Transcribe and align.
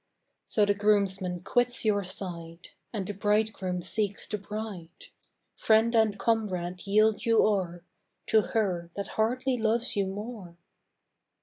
So 0.45 0.65
the 0.65 0.73
groomsman 0.73 1.41
quits 1.41 1.85
your 1.85 2.03
side 2.03 2.69
And 2.91 3.05
the 3.05 3.13
bridegroom 3.13 3.83
seeks 3.83 4.25
the 4.25 4.39
bride: 4.39 5.09
Friend 5.55 5.93
and 5.93 6.17
comrade 6.17 6.87
yield 6.87 7.23
you 7.23 7.45
o'er 7.45 7.83
To 8.25 8.41
her 8.41 8.89
that 8.95 9.09
hardly 9.09 9.57
loves 9.57 9.95
you 9.95 10.07
more. 10.07 10.57